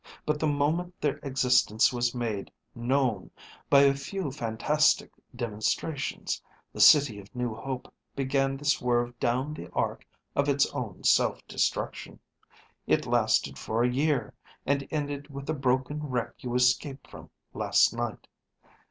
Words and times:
But 0.25 0.39
the 0.39 0.47
moment 0.47 0.99
their 0.99 1.17
existence 1.17 1.93
was 1.93 2.15
made 2.15 2.49
known 2.73 3.29
by 3.69 3.81
a 3.81 3.93
few 3.93 4.31
fantastic 4.31 5.11
demonstrations, 5.35 6.41
the 6.73 6.81
City 6.81 7.19
of 7.19 7.35
New 7.35 7.53
Hope 7.53 7.93
began 8.15 8.57
the 8.57 8.65
swerve 8.65 9.19
down 9.19 9.53
the 9.53 9.69
arc 9.73 10.03
of 10.35 10.49
its 10.49 10.65
own 10.71 11.03
self 11.03 11.47
destruction. 11.47 12.19
It 12.87 13.05
lasted 13.05 13.59
for 13.59 13.83
a 13.83 13.93
year, 13.93 14.33
and 14.65 14.87
ended 14.89 15.27
with 15.29 15.45
the 15.45 15.53
broken 15.53 16.07
wreck 16.09 16.33
you 16.39 16.55
escaped 16.55 17.07
from 17.11 17.29
last 17.53 17.93
night. 17.93 18.27